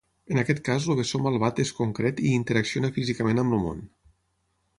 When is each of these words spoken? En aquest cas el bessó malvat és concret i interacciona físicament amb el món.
En 0.35 0.41
aquest 0.43 0.61
cas 0.69 0.87
el 0.91 0.97
bessó 0.99 1.21
malvat 1.25 1.61
és 1.65 1.73
concret 1.81 2.23
i 2.29 2.33
interacciona 2.39 2.91
físicament 2.97 3.45
amb 3.45 3.59
el 3.61 3.63
món. 3.69 3.87